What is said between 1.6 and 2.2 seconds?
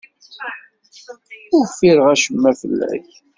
ffireɣ